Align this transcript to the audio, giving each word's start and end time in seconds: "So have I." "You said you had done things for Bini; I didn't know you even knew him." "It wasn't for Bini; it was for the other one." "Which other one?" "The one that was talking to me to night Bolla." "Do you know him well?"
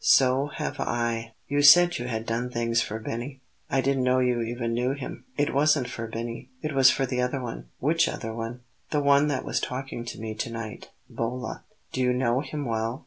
"So 0.03 0.47
have 0.55 0.79
I." 0.79 1.33
"You 1.47 1.61
said 1.61 1.99
you 1.99 2.07
had 2.07 2.25
done 2.25 2.49
things 2.49 2.81
for 2.81 2.97
Bini; 2.97 3.39
I 3.69 3.81
didn't 3.81 4.01
know 4.01 4.17
you 4.17 4.41
even 4.41 4.73
knew 4.73 4.93
him." 4.93 5.25
"It 5.37 5.53
wasn't 5.53 5.89
for 5.89 6.07
Bini; 6.07 6.49
it 6.63 6.73
was 6.73 6.89
for 6.89 7.05
the 7.05 7.21
other 7.21 7.39
one." 7.39 7.67
"Which 7.77 8.09
other 8.09 8.33
one?" 8.33 8.61
"The 8.89 8.99
one 8.99 9.27
that 9.27 9.45
was 9.45 9.59
talking 9.59 10.03
to 10.05 10.19
me 10.19 10.33
to 10.33 10.51
night 10.51 10.89
Bolla." 11.07 11.65
"Do 11.91 12.01
you 12.01 12.13
know 12.13 12.39
him 12.39 12.65
well?" 12.65 12.99